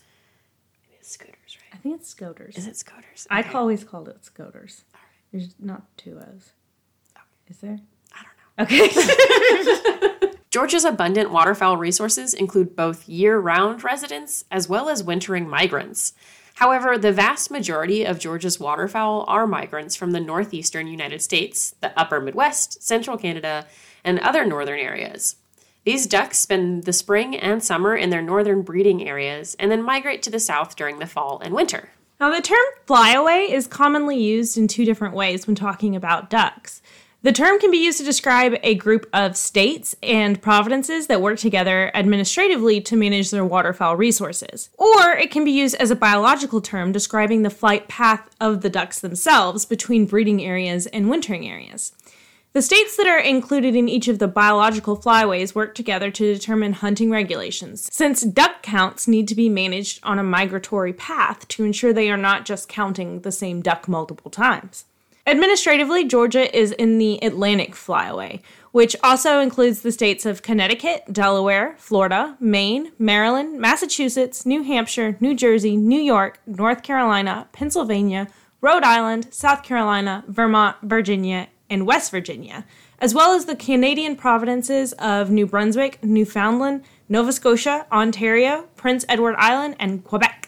It 0.93 0.99
is 1.01 1.07
scoters, 1.07 1.57
right? 1.57 1.73
I 1.73 1.77
think 1.77 1.95
it's 1.99 2.09
scoters. 2.09 2.55
Is 2.57 2.67
it 2.67 2.77
scoters? 2.77 3.25
I 3.31 3.39
Okay. 3.39 3.53
always 3.53 3.83
called 3.83 4.07
it 4.07 4.23
scoters. 4.23 4.83
There's 5.31 5.55
not 5.59 5.81
two 5.97 6.19
O's. 6.19 6.51
Is 7.47 7.57
there? 7.57 7.79
I 8.13 8.23
don't 8.23 8.69
know. 8.69 8.77
Okay. 8.77 10.27
Georgia's 10.51 10.83
abundant 10.83 11.31
waterfowl 11.31 11.77
resources 11.77 12.33
include 12.33 12.75
both 12.75 13.07
year 13.07 13.39
round 13.39 13.85
residents 13.85 14.43
as 14.51 14.67
well 14.67 14.89
as 14.89 15.01
wintering 15.01 15.47
migrants. 15.47 16.13
However, 16.55 16.97
the 16.97 17.13
vast 17.13 17.49
majority 17.49 18.03
of 18.03 18.19
Georgia's 18.19 18.59
waterfowl 18.59 19.23
are 19.29 19.47
migrants 19.47 19.95
from 19.95 20.11
the 20.11 20.19
northeastern 20.19 20.87
United 20.87 21.21
States, 21.21 21.73
the 21.79 21.97
upper 21.97 22.19
Midwest, 22.19 22.83
central 22.83 23.17
Canada, 23.17 23.65
and 24.03 24.19
other 24.19 24.43
northern 24.43 24.77
areas. 24.77 25.37
These 25.85 26.05
ducks 26.05 26.39
spend 26.39 26.83
the 26.83 26.91
spring 26.91 27.33
and 27.33 27.63
summer 27.63 27.95
in 27.95 28.09
their 28.09 28.21
northern 28.21 28.61
breeding 28.61 29.07
areas 29.07 29.55
and 29.57 29.71
then 29.71 29.81
migrate 29.81 30.21
to 30.23 30.29
the 30.29 30.37
south 30.37 30.75
during 30.75 30.99
the 30.99 31.07
fall 31.07 31.39
and 31.41 31.53
winter. 31.53 31.91
Now, 32.19 32.29
the 32.29 32.41
term 32.41 32.59
flyaway 32.85 33.47
is 33.49 33.67
commonly 33.67 34.21
used 34.21 34.57
in 34.57 34.67
two 34.67 34.83
different 34.83 35.15
ways 35.15 35.47
when 35.47 35.55
talking 35.55 35.95
about 35.95 36.29
ducks. 36.29 36.81
The 37.23 37.31
term 37.31 37.59
can 37.59 37.69
be 37.69 37.77
used 37.77 37.99
to 37.99 38.03
describe 38.03 38.55
a 38.63 38.73
group 38.73 39.07
of 39.13 39.37
states 39.37 39.95
and 40.01 40.41
provinces 40.41 41.05
that 41.05 41.21
work 41.21 41.37
together 41.37 41.91
administratively 41.93 42.81
to 42.81 42.95
manage 42.95 43.29
their 43.29 43.45
waterfowl 43.45 43.95
resources. 43.95 44.71
Or 44.79 45.11
it 45.11 45.29
can 45.29 45.45
be 45.45 45.51
used 45.51 45.75
as 45.75 45.91
a 45.91 45.95
biological 45.95 46.61
term 46.61 46.91
describing 46.91 47.43
the 47.43 47.51
flight 47.51 47.87
path 47.87 48.27
of 48.41 48.61
the 48.61 48.71
ducks 48.71 48.99
themselves 48.99 49.65
between 49.65 50.07
breeding 50.07 50.43
areas 50.43 50.87
and 50.87 51.11
wintering 51.11 51.47
areas. 51.47 51.91
The 52.53 52.63
states 52.63 52.97
that 52.97 53.05
are 53.05 53.19
included 53.19 53.75
in 53.75 53.87
each 53.87 54.07
of 54.07 54.17
the 54.17 54.27
biological 54.27 54.97
flyways 54.97 55.53
work 55.53 55.75
together 55.75 56.09
to 56.09 56.33
determine 56.33 56.73
hunting 56.73 57.11
regulations, 57.11 57.87
since 57.93 58.23
duck 58.23 58.63
counts 58.63 59.07
need 59.07 59.27
to 59.27 59.35
be 59.35 59.47
managed 59.47 59.99
on 60.01 60.17
a 60.17 60.23
migratory 60.23 60.91
path 60.91 61.47
to 61.49 61.63
ensure 61.63 61.93
they 61.93 62.09
are 62.09 62.17
not 62.17 62.45
just 62.45 62.67
counting 62.67 63.21
the 63.21 63.31
same 63.31 63.61
duck 63.61 63.87
multiple 63.87 64.31
times. 64.31 64.85
Administratively, 65.27 66.03
Georgia 66.05 66.55
is 66.57 66.71
in 66.71 66.97
the 66.97 67.19
Atlantic 67.21 67.75
Flyaway, 67.75 68.41
which 68.71 68.95
also 69.03 69.39
includes 69.39 69.81
the 69.81 69.91
states 69.91 70.25
of 70.25 70.41
Connecticut, 70.41 71.03
Delaware, 71.11 71.75
Florida, 71.77 72.35
Maine, 72.39 72.91
Maryland, 72.97 73.59
Massachusetts, 73.59 74.45
New 74.45 74.63
Hampshire, 74.63 75.17
New 75.19 75.35
Jersey, 75.35 75.77
New 75.77 76.01
York, 76.01 76.39
North 76.47 76.81
Carolina, 76.81 77.47
Pennsylvania, 77.51 78.27
Rhode 78.61 78.83
Island, 78.83 79.27
South 79.31 79.61
Carolina, 79.63 80.23
Vermont, 80.27 80.77
Virginia, 80.81 81.49
and 81.69 81.85
West 81.85 82.09
Virginia, 82.11 82.65
as 82.99 83.13
well 83.13 83.33
as 83.33 83.45
the 83.45 83.55
Canadian 83.55 84.15
provinces 84.15 84.93
of 84.93 85.29
New 85.29 85.45
Brunswick, 85.45 86.03
Newfoundland, 86.03 86.83
Nova 87.07 87.31
Scotia, 87.31 87.85
Ontario, 87.91 88.67
Prince 88.75 89.05
Edward 89.07 89.35
Island, 89.37 89.75
and 89.79 90.03
Quebec. 90.03 90.40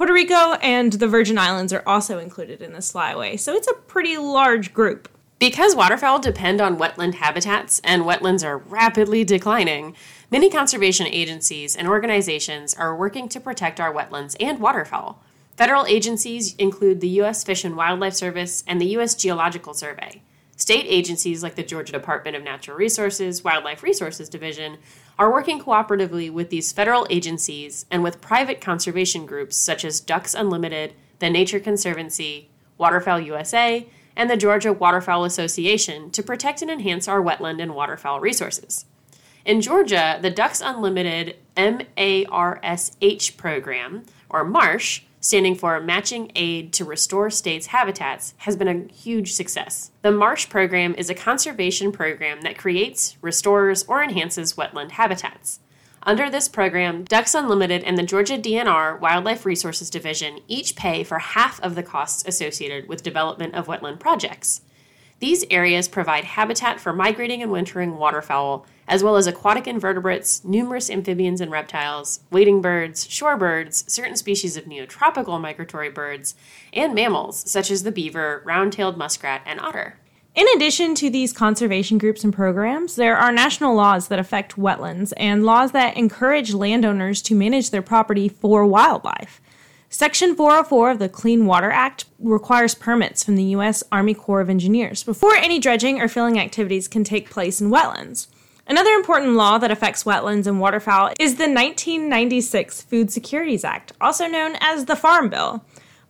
Puerto 0.00 0.14
Rico 0.14 0.54
and 0.62 0.94
the 0.94 1.06
Virgin 1.06 1.36
Islands 1.36 1.74
are 1.74 1.82
also 1.86 2.18
included 2.18 2.62
in 2.62 2.72
this 2.72 2.92
flyaway, 2.92 3.36
so 3.36 3.52
it's 3.52 3.68
a 3.68 3.74
pretty 3.74 4.16
large 4.16 4.72
group. 4.72 5.10
Because 5.38 5.76
waterfowl 5.76 6.20
depend 6.20 6.58
on 6.58 6.78
wetland 6.78 7.16
habitats 7.16 7.82
and 7.84 8.04
wetlands 8.04 8.42
are 8.42 8.56
rapidly 8.56 9.24
declining, 9.24 9.94
many 10.30 10.48
conservation 10.48 11.06
agencies 11.06 11.76
and 11.76 11.86
organizations 11.86 12.72
are 12.72 12.96
working 12.96 13.28
to 13.28 13.40
protect 13.40 13.78
our 13.78 13.92
wetlands 13.92 14.36
and 14.40 14.58
waterfowl. 14.58 15.22
Federal 15.58 15.84
agencies 15.84 16.54
include 16.54 17.02
the 17.02 17.08
U.S. 17.20 17.44
Fish 17.44 17.62
and 17.62 17.76
Wildlife 17.76 18.14
Service 18.14 18.64
and 18.66 18.80
the 18.80 18.92
U.S. 18.92 19.14
Geological 19.14 19.74
Survey. 19.74 20.22
State 20.56 20.86
agencies 20.88 21.42
like 21.42 21.56
the 21.56 21.62
Georgia 21.62 21.92
Department 21.92 22.36
of 22.36 22.42
Natural 22.42 22.76
Resources, 22.76 23.44
Wildlife 23.44 23.82
Resources 23.82 24.30
Division 24.30 24.78
are 25.20 25.30
working 25.30 25.60
cooperatively 25.60 26.32
with 26.32 26.48
these 26.48 26.72
federal 26.72 27.06
agencies 27.10 27.84
and 27.90 28.02
with 28.02 28.22
private 28.22 28.58
conservation 28.58 29.26
groups 29.26 29.54
such 29.54 29.84
as 29.84 30.00
Ducks 30.00 30.34
Unlimited, 30.34 30.94
the 31.18 31.28
Nature 31.28 31.60
Conservancy, 31.60 32.48
Waterfowl 32.78 33.20
USA, 33.20 33.86
and 34.16 34.30
the 34.30 34.36
Georgia 34.38 34.72
Waterfowl 34.72 35.26
Association 35.26 36.10
to 36.12 36.22
protect 36.22 36.62
and 36.62 36.70
enhance 36.70 37.06
our 37.06 37.22
wetland 37.22 37.60
and 37.60 37.74
waterfowl 37.74 38.18
resources. 38.18 38.86
In 39.44 39.60
Georgia, 39.60 40.18
the 40.22 40.30
Ducks 40.30 40.62
Unlimited 40.64 41.36
MARSH 43.02 43.36
program, 43.36 44.04
or 44.30 44.42
MARSH, 44.42 45.04
standing 45.20 45.54
for 45.54 45.78
Matching 45.80 46.32
Aid 46.34 46.72
to 46.72 46.84
Restore 46.84 47.30
States 47.30 47.66
Habitats, 47.66 48.34
has 48.38 48.56
been 48.56 48.68
a 48.68 48.92
huge 48.92 49.32
success. 49.34 49.90
The 50.02 50.10
MARSH 50.10 50.48
program 50.48 50.94
is 50.96 51.10
a 51.10 51.14
conservation 51.14 51.92
program 51.92 52.40
that 52.40 52.58
creates, 52.58 53.16
restores, 53.20 53.84
or 53.84 54.02
enhances 54.02 54.54
wetland 54.54 54.92
habitats. 54.92 55.60
Under 56.02 56.30
this 56.30 56.48
program, 56.48 57.04
Ducks 57.04 57.34
Unlimited 57.34 57.84
and 57.84 57.98
the 57.98 58.02
Georgia 58.02 58.38
DNR 58.38 58.98
Wildlife 58.98 59.44
Resources 59.44 59.90
Division 59.90 60.40
each 60.48 60.74
pay 60.74 61.04
for 61.04 61.18
half 61.18 61.60
of 61.60 61.74
the 61.74 61.82
costs 61.82 62.24
associated 62.26 62.88
with 62.88 63.02
development 63.02 63.54
of 63.54 63.66
wetland 63.66 64.00
projects. 64.00 64.62
These 65.18 65.44
areas 65.50 65.86
provide 65.88 66.24
habitat 66.24 66.80
for 66.80 66.94
migrating 66.94 67.42
and 67.42 67.52
wintering 67.52 67.98
waterfowl, 67.98 68.64
as 68.90 69.04
well 69.04 69.16
as 69.16 69.28
aquatic 69.28 69.68
invertebrates, 69.68 70.44
numerous 70.44 70.90
amphibians 70.90 71.40
and 71.40 71.52
reptiles, 71.52 72.20
wading 72.32 72.60
birds, 72.60 73.06
shorebirds, 73.06 73.88
certain 73.88 74.16
species 74.16 74.56
of 74.56 74.64
neotropical 74.64 75.40
migratory 75.40 75.88
birds, 75.88 76.34
and 76.72 76.92
mammals 76.92 77.48
such 77.48 77.70
as 77.70 77.84
the 77.84 77.92
beaver, 77.92 78.42
round 78.44 78.72
tailed 78.72 78.98
muskrat, 78.98 79.42
and 79.46 79.60
otter. 79.60 79.94
In 80.34 80.46
addition 80.56 80.96
to 80.96 81.08
these 81.08 81.32
conservation 81.32 81.98
groups 81.98 82.24
and 82.24 82.34
programs, 82.34 82.96
there 82.96 83.16
are 83.16 83.30
national 83.30 83.76
laws 83.76 84.08
that 84.08 84.18
affect 84.18 84.56
wetlands 84.56 85.12
and 85.16 85.44
laws 85.44 85.70
that 85.70 85.96
encourage 85.96 86.52
landowners 86.52 87.22
to 87.22 87.34
manage 87.36 87.70
their 87.70 87.82
property 87.82 88.28
for 88.28 88.66
wildlife. 88.66 89.40
Section 89.88 90.34
404 90.34 90.90
of 90.90 90.98
the 90.98 91.08
Clean 91.08 91.46
Water 91.46 91.70
Act 91.70 92.06
requires 92.18 92.74
permits 92.74 93.22
from 93.22 93.36
the 93.36 93.44
U.S. 93.44 93.84
Army 93.92 94.14
Corps 94.14 94.40
of 94.40 94.50
Engineers 94.50 95.04
before 95.04 95.34
any 95.36 95.60
dredging 95.60 96.00
or 96.00 96.08
filling 96.08 96.40
activities 96.40 96.88
can 96.88 97.04
take 97.04 97.30
place 97.30 97.60
in 97.60 97.70
wetlands. 97.70 98.26
Another 98.70 98.92
important 98.92 99.32
law 99.32 99.58
that 99.58 99.72
affects 99.72 100.04
wetlands 100.04 100.46
and 100.46 100.60
waterfowl 100.60 101.12
is 101.18 101.34
the 101.34 101.48
1996 101.48 102.82
Food 102.82 103.10
Securities 103.10 103.64
Act, 103.64 103.92
also 104.00 104.28
known 104.28 104.54
as 104.60 104.84
the 104.84 104.94
Farm 104.94 105.28
Bill. 105.28 105.64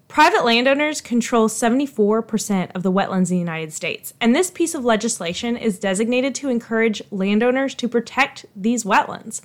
Private 0.09 0.45
landowners 0.45 1.01
control 1.01 1.49
74% 1.49 2.71
of 2.75 2.83
the 2.83 2.93
wetlands 2.93 3.31
in 3.31 3.37
the 3.37 3.39
United 3.39 3.73
States, 3.73 4.13
and 4.21 4.37
this 4.37 4.51
piece 4.51 4.75
of 4.75 4.85
legislation 4.85 5.57
is 5.57 5.79
designated 5.79 6.35
to 6.35 6.51
encourage 6.51 7.01
landowners 7.11 7.75
to 7.77 7.89
protect 7.89 8.45
these 8.55 8.85
wetlands. 8.85 9.41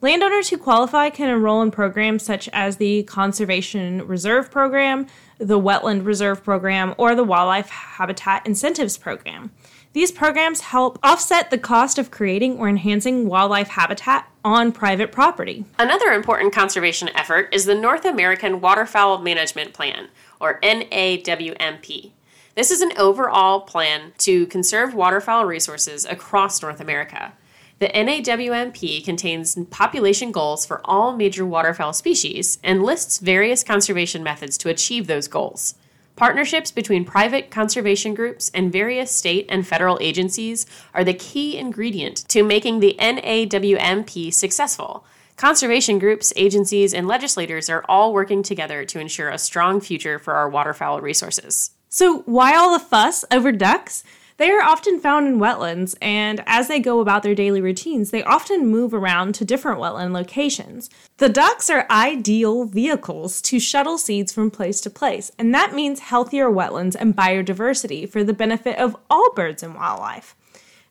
Landowners 0.00 0.48
who 0.48 0.56
qualify 0.56 1.10
can 1.10 1.28
enroll 1.28 1.60
in 1.60 1.70
programs 1.70 2.24
such 2.24 2.48
as 2.54 2.78
the 2.78 3.02
Conservation 3.02 4.06
Reserve 4.06 4.50
Program, 4.50 5.06
the 5.36 5.60
Wetland 5.60 6.06
Reserve 6.06 6.42
Program, 6.42 6.94
or 6.96 7.14
the 7.14 7.24
Wildlife 7.24 7.68
Habitat 7.68 8.46
Incentives 8.46 8.96
Program. 8.96 9.52
These 9.98 10.12
programs 10.12 10.60
help 10.60 10.96
offset 11.02 11.50
the 11.50 11.58
cost 11.58 11.98
of 11.98 12.12
creating 12.12 12.60
or 12.60 12.68
enhancing 12.68 13.26
wildlife 13.26 13.66
habitat 13.66 14.30
on 14.44 14.70
private 14.70 15.10
property. 15.10 15.64
Another 15.76 16.12
important 16.12 16.52
conservation 16.52 17.08
effort 17.16 17.48
is 17.52 17.64
the 17.64 17.74
North 17.74 18.04
American 18.04 18.60
Waterfowl 18.60 19.18
Management 19.18 19.72
Plan, 19.72 20.06
or 20.40 20.60
NAWMP. 20.60 22.12
This 22.54 22.70
is 22.70 22.80
an 22.80 22.92
overall 22.96 23.62
plan 23.62 24.12
to 24.18 24.46
conserve 24.46 24.94
waterfowl 24.94 25.46
resources 25.46 26.04
across 26.04 26.62
North 26.62 26.80
America. 26.80 27.32
The 27.80 27.88
NAWMP 27.88 29.04
contains 29.04 29.58
population 29.70 30.30
goals 30.30 30.64
for 30.64 30.80
all 30.84 31.16
major 31.16 31.44
waterfowl 31.44 31.92
species 31.92 32.60
and 32.62 32.84
lists 32.84 33.18
various 33.18 33.64
conservation 33.64 34.22
methods 34.22 34.56
to 34.58 34.68
achieve 34.68 35.08
those 35.08 35.26
goals. 35.26 35.74
Partnerships 36.18 36.72
between 36.72 37.04
private 37.04 37.48
conservation 37.48 38.12
groups 38.12 38.50
and 38.52 38.72
various 38.72 39.12
state 39.12 39.46
and 39.48 39.64
federal 39.64 39.96
agencies 40.00 40.66
are 40.92 41.04
the 41.04 41.14
key 41.14 41.56
ingredient 41.56 42.28
to 42.28 42.42
making 42.42 42.80
the 42.80 42.96
NAWMP 42.98 44.34
successful. 44.34 45.04
Conservation 45.36 46.00
groups, 46.00 46.32
agencies, 46.34 46.92
and 46.92 47.06
legislators 47.06 47.70
are 47.70 47.84
all 47.88 48.12
working 48.12 48.42
together 48.42 48.84
to 48.84 48.98
ensure 48.98 49.30
a 49.30 49.38
strong 49.38 49.80
future 49.80 50.18
for 50.18 50.34
our 50.34 50.48
waterfowl 50.48 51.00
resources. 51.00 51.70
So, 51.88 52.22
why 52.22 52.56
all 52.56 52.76
the 52.76 52.84
fuss 52.84 53.24
over 53.30 53.52
ducks? 53.52 54.02
They 54.38 54.52
are 54.52 54.62
often 54.62 55.00
found 55.00 55.26
in 55.26 55.40
wetlands, 55.40 55.96
and 56.00 56.44
as 56.46 56.68
they 56.68 56.78
go 56.78 57.00
about 57.00 57.24
their 57.24 57.34
daily 57.34 57.60
routines, 57.60 58.12
they 58.12 58.22
often 58.22 58.68
move 58.68 58.94
around 58.94 59.34
to 59.34 59.44
different 59.44 59.80
wetland 59.80 60.12
locations. 60.12 60.88
The 61.16 61.28
ducks 61.28 61.68
are 61.68 61.88
ideal 61.90 62.64
vehicles 62.64 63.42
to 63.42 63.58
shuttle 63.58 63.98
seeds 63.98 64.32
from 64.32 64.52
place 64.52 64.80
to 64.82 64.90
place, 64.90 65.32
and 65.40 65.52
that 65.54 65.74
means 65.74 65.98
healthier 65.98 66.48
wetlands 66.48 66.94
and 66.94 67.16
biodiversity 67.16 68.08
for 68.08 68.22
the 68.22 68.32
benefit 68.32 68.78
of 68.78 68.96
all 69.10 69.32
birds 69.34 69.64
and 69.64 69.74
wildlife. 69.74 70.36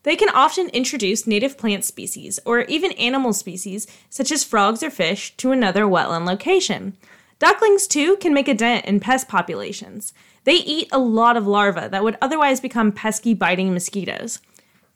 They 0.02 0.14
can 0.14 0.28
often 0.28 0.68
introduce 0.68 1.26
native 1.26 1.56
plant 1.56 1.86
species 1.86 2.38
or 2.44 2.60
even 2.62 2.92
animal 2.92 3.32
species, 3.32 3.86
such 4.10 4.30
as 4.30 4.44
frogs 4.44 4.82
or 4.82 4.90
fish, 4.90 5.34
to 5.38 5.52
another 5.52 5.84
wetland 5.84 6.26
location. 6.26 6.98
Ducklings, 7.38 7.86
too, 7.86 8.16
can 8.16 8.34
make 8.34 8.48
a 8.48 8.54
dent 8.54 8.84
in 8.84 9.00
pest 9.00 9.26
populations. 9.26 10.12
They 10.44 10.54
eat 10.54 10.88
a 10.92 10.98
lot 10.98 11.36
of 11.36 11.46
larvae 11.46 11.88
that 11.88 12.04
would 12.04 12.18
otherwise 12.22 12.60
become 12.60 12.92
pesky 12.92 13.34
biting 13.34 13.72
mosquitoes. 13.72 14.40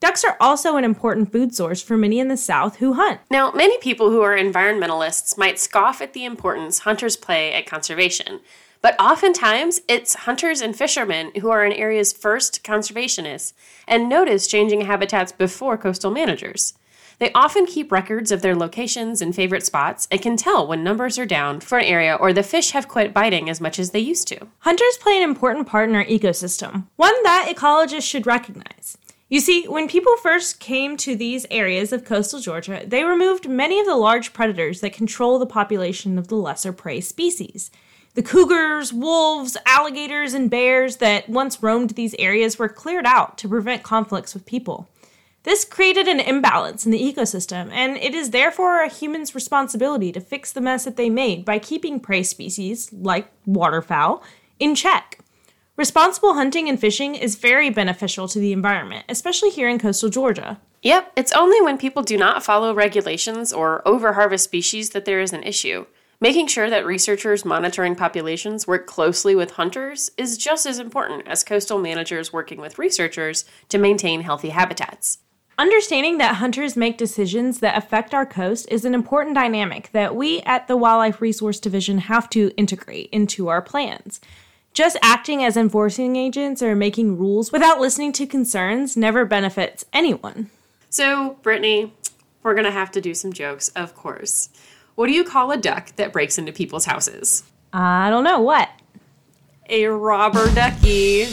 Ducks 0.01 0.25
are 0.25 0.37
also 0.41 0.77
an 0.77 0.83
important 0.83 1.31
food 1.31 1.55
source 1.55 1.81
for 1.81 1.97
many 1.97 2.19
in 2.19 2.27
the 2.27 2.37
South 2.37 2.77
who 2.77 2.95
hunt. 2.95 3.21
Now, 3.31 3.53
many 3.53 3.79
people 3.79 4.11
who 4.11 4.21
are 4.23 4.37
environmentalists 4.37 5.39
might 5.39 5.61
scoff 5.61 6.01
at 6.01 6.13
the 6.13 6.25
importance 6.25 6.81
hunters 6.81 7.17
play 7.17 7.53
at 7.53 7.67
conservation, 7.67 8.41
but 8.81 9.01
oftentimes 9.01 9.81
it's 9.87 10.15
hunters 10.15 10.61
and 10.61 10.77
fishermen 10.77 11.31
who 11.41 11.51
are 11.51 11.65
an 11.65 11.73
area's 11.73 12.13
first 12.13 12.65
conservationists 12.65 13.53
and 13.87 14.09
notice 14.09 14.49
changing 14.49 14.81
habitats 14.81 15.31
before 15.31 15.79
coastal 15.79 16.11
managers. 16.11 16.75
They 17.19 17.33
often 17.33 17.67
keep 17.67 17.93
records 17.93 18.33
of 18.33 18.43
their 18.43 18.57
locations 18.57 19.23
and 19.23 19.35
favorite 19.35 19.65
spots 19.65 20.09
and 20.11 20.21
can 20.21 20.37
tell 20.37 20.67
when 20.67 20.83
numbers 20.83 21.19
are 21.19 21.27
down 21.27 21.61
for 21.61 21.79
an 21.79 21.85
area 21.85 22.15
or 22.15 22.33
the 22.33 22.43
fish 22.43 22.71
have 22.73 22.89
quit 22.89 23.15
biting 23.15 23.49
as 23.49 23.61
much 23.61 23.79
as 23.79 23.91
they 23.91 24.01
used 24.01 24.29
to. 24.29 24.49
Hunters 24.61 24.99
play 25.01 25.17
an 25.17 25.23
important 25.23 25.67
part 25.67 25.89
in 25.89 25.95
our 25.95 26.05
ecosystem, 26.05 26.87
one 26.97 27.15
that 27.23 27.53
ecologists 27.55 28.09
should 28.09 28.27
recognize. 28.27 28.99
You 29.33 29.41
see, 29.41 29.67
when 29.67 29.89
people 29.89 30.15
first 30.19 30.61
came 30.61 30.99
to 30.99 31.17
these 31.17 31.47
areas 31.51 31.91
of 31.91 32.05
coastal 32.05 32.41
Georgia, 32.41 32.83
they 32.87 33.03
removed 33.03 33.49
many 33.49 33.81
of 33.81 33.87
the 33.87 33.97
large 33.97 34.35
predators 34.35 34.83
that 34.83 34.93
control 34.93 35.39
the 35.39 35.47
population 35.47 36.19
of 36.19 36.29
the 36.29 36.35
lesser 36.35 36.71
prey 36.71 37.01
species. 37.01 37.71
The 38.15 38.23
cougars, 38.23 38.93
wolves, 38.93 39.57
alligators, 39.65 40.35
and 40.35 40.51
bears 40.51 40.99
that 40.99 41.31
once 41.31 41.63
roamed 41.63 41.91
these 41.91 42.15
areas 42.19 42.59
were 42.59 42.69
cleared 42.69 43.07
out 43.07 43.39
to 43.39 43.49
prevent 43.49 43.83
conflicts 43.83 44.35
with 44.35 44.45
people. 44.45 44.91
This 45.45 45.65
created 45.65 46.07
an 46.07 46.21
imbalance 46.21 46.87
in 46.87 46.93
the 46.93 47.01
ecosystem, 47.01 47.71
and 47.73 47.97
it 47.97 48.15
is 48.15 48.31
therefore 48.31 48.83
a 48.83 48.89
human's 48.89 49.35
responsibility 49.35 50.13
to 50.13 50.21
fix 50.21 50.53
the 50.53 50.61
mess 50.61 50.85
that 50.85 50.97
they 50.97 51.11
made 51.11 51.45
by 51.45 51.59
keeping 51.59 51.99
prey 51.99 52.23
species, 52.23 52.93
like 52.93 53.29
waterfowl, 53.45 54.23
in 54.61 54.77
check. 54.77 55.19
Responsible 55.77 56.35
hunting 56.35 56.69
and 56.69 56.79
fishing 56.79 57.17
is 57.17 57.35
very 57.35 57.71
beneficial 57.71 58.29
to 58.29 58.39
the 58.39 58.53
environment, 58.53 59.05
especially 59.09 59.51
here 59.51 59.69
in 59.69 59.81
coastal 59.81 60.11
Georgia. 60.11 60.61
Yep, 60.83 61.13
it's 61.17 61.33
only 61.33 61.61
when 61.61 61.77
people 61.77 62.03
do 62.03 62.17
not 62.17 62.45
follow 62.45 62.73
regulations 62.73 63.53
or 63.53 63.83
overharvest 63.85 64.41
species 64.41 64.91
that 64.91 65.07
there 65.07 65.21
is 65.21 65.33
an 65.33 65.43
issue. 65.43 65.87
Making 66.21 66.47
sure 66.47 66.71
that 66.71 66.87
researchers 66.87 67.45
monitoring 67.45 67.97
populations 67.97 68.69
work 68.69 68.87
closely 68.87 69.35
with 69.35 69.53
hunters 69.53 70.13
is 70.17 70.39
just 70.39 70.67
as 70.67 70.79
important 70.79 71.27
as 71.27 71.43
coastal 71.43 71.81
managers 71.81 72.33
working 72.33 72.61
with 72.61 72.79
researchers 72.79 73.45
to 73.71 73.79
maintain 73.79 74.21
healthy 74.21 74.51
habitats. 74.51 75.19
Understanding 75.59 76.17
that 76.17 76.37
hunters 76.37 76.77
make 76.77 76.97
decisions 76.97 77.61
that 77.61 77.77
affect 77.77 78.15
our 78.15 78.25
coast 78.25 78.67
is 78.71 78.87
an 78.87 78.95
important 78.95 79.35
dynamic 79.35 79.91
that 79.93 80.17
we 80.17 80.41
at 80.43 80.67
the 80.67 80.79
Wildlife 80.79 81.21
Resource 81.21 81.61
Division 81.61 81.99
have 81.99 82.31
to 82.31 82.51
integrate 82.57 83.11
into 83.13 83.49
our 83.49 83.61
plans. 83.61 84.19
Just 84.73 84.97
acting 85.03 85.45
as 85.45 85.59
enforcing 85.59 86.17
agents 86.17 86.63
or 86.63 86.75
making 86.75 87.19
rules 87.19 87.53
without 87.53 87.81
listening 87.81 88.13
to 88.13 88.27
concerns 88.27 88.97
never 88.97 89.27
benefits 89.27 89.85
anyone. 89.93 90.49
So, 90.89 91.37
Brittany, 91.43 91.93
we're 92.43 92.55
gonna 92.55 92.71
have 92.71 92.91
to 92.93 93.03
do 93.03 93.13
some 93.13 93.35
jokes, 93.35 93.69
of 93.71 93.95
course. 93.95 94.49
What 94.95 95.09
do 95.09 95.13
you 95.13 95.23
call 95.23 95.51
a 95.51 95.59
duck 95.59 95.95
that 95.97 96.15
breaks 96.15 96.39
into 96.39 96.53
people's 96.53 96.87
houses? 96.87 97.45
I 97.75 98.09
don't 98.09 98.25
know 98.25 98.41
what. 98.41 98.71
A 99.69 99.87
robber 99.87 100.51
ducky. 100.55 101.27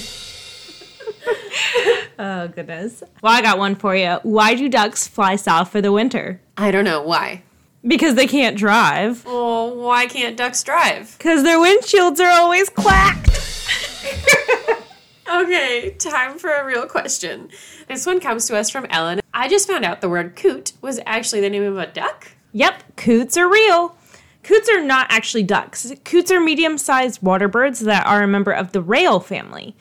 Oh, 2.21 2.49
goodness. 2.49 3.01
Well, 3.21 3.31
I 3.33 3.41
got 3.41 3.57
one 3.57 3.75
for 3.75 3.95
you. 3.95 4.19
Why 4.23 4.53
do 4.53 4.67
ducks 4.67 5.07
fly 5.07 5.37
south 5.37 5.71
for 5.71 5.79
the 5.79 5.93
winter? 5.93 6.41
I 6.57 6.69
don't 6.69 6.83
know 6.83 7.01
why. 7.01 7.43
Because 7.81 8.15
they 8.15 8.27
can't 8.27 8.57
drive. 8.57 9.23
Well, 9.25 9.73
why 9.73 10.05
can't 10.05 10.35
ducks 10.35 10.61
drive? 10.61 11.15
Because 11.17 11.43
their 11.43 11.57
windshields 11.57 12.19
are 12.19 12.29
always 12.29 12.69
clacked. 12.69 13.29
Okay, 15.31 15.91
time 15.99 16.39
for 16.39 16.49
a 16.51 16.65
real 16.65 16.87
question. 16.87 17.49
This 17.87 18.03
one 18.07 18.19
comes 18.19 18.47
to 18.47 18.57
us 18.57 18.71
from 18.71 18.87
Ellen. 18.89 19.21
I 19.31 19.47
just 19.47 19.67
found 19.67 19.85
out 19.85 20.01
the 20.01 20.09
word 20.09 20.35
coot 20.35 20.73
was 20.81 20.99
actually 21.05 21.41
the 21.41 21.51
name 21.51 21.61
of 21.63 21.77
a 21.77 21.85
duck. 21.85 22.31
Yep, 22.53 22.95
coots 22.95 23.37
are 23.37 23.47
real. 23.47 23.95
Coots 24.41 24.67
are 24.69 24.81
not 24.81 25.05
actually 25.11 25.43
ducks. 25.43 25.93
Coots 26.03 26.31
are 26.31 26.39
medium 26.39 26.79
sized 26.79 27.21
water 27.21 27.47
birds 27.47 27.81
that 27.81 28.07
are 28.07 28.23
a 28.23 28.27
member 28.27 28.51
of 28.51 28.71
the 28.71 28.81
rail 28.81 29.19
family. 29.19 29.75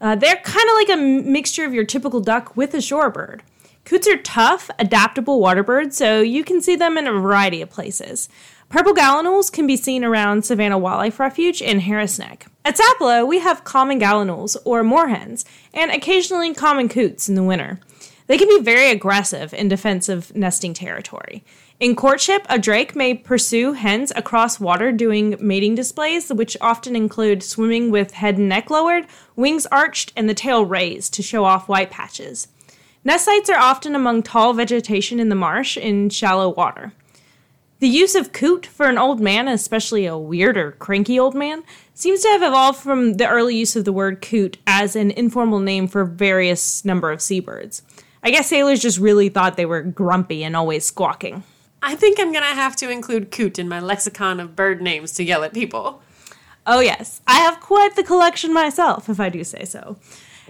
Uh, 0.00 0.14
they're 0.16 0.36
kind 0.36 0.68
of 0.68 0.74
like 0.74 0.88
a 0.90 0.96
mixture 0.96 1.64
of 1.64 1.74
your 1.74 1.84
typical 1.84 2.20
duck 2.20 2.56
with 2.56 2.74
a 2.74 2.78
shorebird. 2.78 3.40
Coots 3.84 4.08
are 4.08 4.16
tough, 4.18 4.70
adaptable 4.78 5.40
water 5.40 5.62
birds, 5.62 5.96
so 5.96 6.20
you 6.20 6.44
can 6.44 6.60
see 6.60 6.76
them 6.76 6.96
in 6.96 7.06
a 7.06 7.12
variety 7.12 7.60
of 7.60 7.70
places. 7.70 8.28
Purple 8.68 8.94
gallinules 8.94 9.50
can 9.50 9.66
be 9.66 9.76
seen 9.76 10.04
around 10.04 10.44
Savannah 10.44 10.78
Wildlife 10.78 11.18
Refuge 11.18 11.60
and 11.60 11.82
Harris 11.82 12.18
Neck. 12.18 12.46
At 12.64 12.76
Sapelo, 12.76 13.26
we 13.26 13.40
have 13.40 13.64
common 13.64 13.98
gallinules, 13.98 14.56
or 14.64 14.84
moorhens, 14.84 15.44
and 15.74 15.90
occasionally 15.90 16.54
common 16.54 16.88
coots 16.88 17.28
in 17.28 17.34
the 17.34 17.42
winter. 17.42 17.80
They 18.28 18.38
can 18.38 18.46
be 18.46 18.60
very 18.60 18.90
aggressive 18.90 19.52
in 19.52 19.66
defense 19.66 20.08
of 20.08 20.32
nesting 20.36 20.72
territory. 20.72 21.42
In 21.80 21.96
courtship, 21.96 22.44
a 22.50 22.58
drake 22.58 22.94
may 22.94 23.14
pursue 23.14 23.72
hens 23.72 24.12
across 24.14 24.60
water 24.60 24.92
doing 24.92 25.34
mating 25.40 25.76
displays, 25.76 26.30
which 26.30 26.54
often 26.60 26.94
include 26.94 27.42
swimming 27.42 27.90
with 27.90 28.10
head 28.10 28.36
and 28.36 28.50
neck 28.50 28.68
lowered, 28.68 29.06
wings 29.34 29.64
arched, 29.72 30.12
and 30.14 30.28
the 30.28 30.34
tail 30.34 30.62
raised 30.62 31.14
to 31.14 31.22
show 31.22 31.44
off 31.44 31.70
white 31.70 31.90
patches. 31.90 32.48
Nest 33.02 33.24
sites 33.24 33.48
are 33.48 33.58
often 33.58 33.94
among 33.94 34.22
tall 34.22 34.52
vegetation 34.52 35.18
in 35.18 35.30
the 35.30 35.34
marsh 35.34 35.78
in 35.78 36.10
shallow 36.10 36.50
water. 36.50 36.92
The 37.78 37.88
use 37.88 38.14
of 38.14 38.34
coot 38.34 38.66
for 38.66 38.84
an 38.84 38.98
old 38.98 39.18
man, 39.18 39.48
especially 39.48 40.04
a 40.04 40.18
weird 40.18 40.58
or 40.58 40.72
cranky 40.72 41.18
old 41.18 41.34
man, 41.34 41.64
seems 41.94 42.20
to 42.20 42.28
have 42.28 42.42
evolved 42.42 42.78
from 42.78 43.14
the 43.14 43.26
early 43.26 43.56
use 43.56 43.74
of 43.74 43.86
the 43.86 43.92
word 43.92 44.20
coot 44.20 44.58
as 44.66 44.96
an 44.96 45.12
informal 45.12 45.60
name 45.60 45.88
for 45.88 46.04
various 46.04 46.84
number 46.84 47.10
of 47.10 47.22
seabirds. 47.22 47.80
I 48.22 48.30
guess 48.30 48.50
sailors 48.50 48.82
just 48.82 48.98
really 48.98 49.30
thought 49.30 49.56
they 49.56 49.64
were 49.64 49.80
grumpy 49.80 50.44
and 50.44 50.54
always 50.54 50.84
squawking. 50.84 51.42
I 51.82 51.94
think 51.94 52.20
I'm 52.20 52.32
gonna 52.32 52.46
have 52.46 52.76
to 52.76 52.90
include 52.90 53.30
coot 53.30 53.58
in 53.58 53.68
my 53.68 53.80
lexicon 53.80 54.38
of 54.40 54.54
bird 54.54 54.82
names 54.82 55.12
to 55.12 55.24
yell 55.24 55.44
at 55.44 55.54
people. 55.54 56.02
Oh, 56.66 56.80
yes, 56.80 57.22
I 57.26 57.38
have 57.40 57.60
quite 57.60 57.96
the 57.96 58.04
collection 58.04 58.52
myself, 58.52 59.08
if 59.08 59.18
I 59.18 59.30
do 59.30 59.42
say 59.44 59.64
so. 59.64 59.96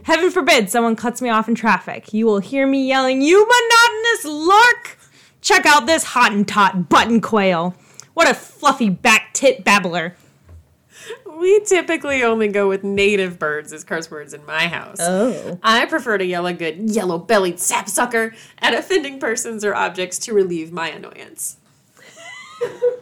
Heaven 0.02 0.30
forbid 0.30 0.70
someone 0.70 0.96
cuts 0.96 1.22
me 1.22 1.28
off 1.28 1.49
in 1.49 1.54
traffic. 1.54 2.12
You 2.12 2.26
will 2.26 2.40
hear 2.40 2.66
me 2.66 2.87
yelling, 2.87 3.22
You 3.22 3.46
monotonous 3.46 4.25
lark! 4.25 4.99
Check 5.40 5.66
out 5.66 5.87
this 5.87 6.04
Hottentot 6.04 6.88
button 6.88 7.20
quail. 7.20 7.75
What 8.14 8.28
a 8.28 8.34
fluffy 8.34 8.90
back 8.90 9.32
tit 9.32 9.64
babbler. 9.64 10.16
We 11.26 11.61
typically 11.61 12.23
only 12.23 12.49
go 12.49 12.69
with 12.69 12.85
native 12.85 13.38
birds 13.38 13.73
as 13.73 13.85
curse 13.85 14.11
words 14.11 14.35
in 14.35 14.45
my 14.45 14.69
house. 14.69 14.99
Oh. 15.00 15.59
I 15.62 15.87
prefer 15.87 16.19
to 16.19 16.25
yell 16.25 16.47
a 16.47 16.52
good 16.52 16.90
yellow 16.90 17.19
bellied 17.19 17.59
sapsucker 17.59 18.35
at 18.59 18.75
offending 18.75 19.19
persons 19.19 19.64
or 19.64 19.75
objects 19.75 20.19
to 20.21 20.35
relieve 20.35 20.73
my 20.73 20.90
annoyance. 20.90 21.57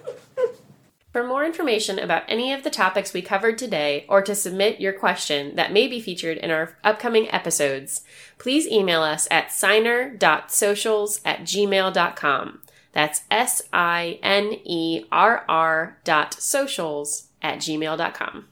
For 1.12 1.26
more 1.26 1.45
information 1.45 1.99
about 1.99 2.25
any 2.28 2.52
of 2.52 2.62
the 2.62 2.71
topics 2.71 3.12
we 3.12 3.23
covered 3.23 3.59
today, 3.59 4.05
or 4.09 4.23
to 4.23 4.35
submit 4.35 4.78
your 4.78 4.93
question 4.93 5.57
that 5.57 5.73
may 5.73 5.88
be 5.88 6.00
featured 6.00 6.37
in 6.37 6.50
our 6.50 6.76
upcoming 6.85 7.28
episodes, 7.31 8.02
please 8.37 8.69
email 8.69 9.02
us 9.02 9.26
at 9.31 9.49
sinerr.socials 9.49 11.21
at 11.25 11.40
gmail.com. 11.40 12.61
That's 12.93 13.23
S 13.31 13.62
I 13.73 14.19
N 14.23 14.61
E 14.64 15.07
R 15.11 15.45
R 15.49 15.97
dot 16.05 16.35
socials 16.35 17.27
at 17.42 17.59
gmail.com. 17.59 18.49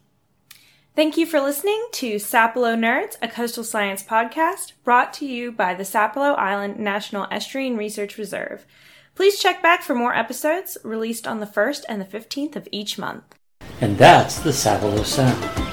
Thank 0.95 1.19
you 1.19 1.27
for 1.27 1.41
listening 1.41 1.89
to 1.93 2.15
Sapelo 2.15 2.75
Nerds, 2.75 3.19
a 3.21 3.29
coastal 3.29 3.65
science 3.65 4.03
podcast 4.03 4.73
brought 4.83 5.13
to 5.15 5.27
you 5.27 5.53
by 5.53 5.75
the 5.75 5.83
Sapelo 5.83 6.39
Island 6.39 6.79
National 6.79 7.27
Estuarine 7.27 7.77
Research 7.77 8.17
Reserve. 8.17 8.65
Please 9.15 9.39
check 9.39 9.63
back 9.63 9.83
for 9.83 9.95
more 9.95 10.15
episodes 10.15 10.79
released 10.83 11.27
on 11.27 11.41
the 11.41 11.47
1st 11.47 11.85
and 11.89 12.01
the 12.01 12.07
15th 12.07 12.57
of 12.57 12.69
each 12.73 12.99
month. 12.99 13.25
And 13.83 13.99
that's 13.99 14.39
the 14.39 14.51
Sapelo 14.51 15.05
Sound. 15.05 15.66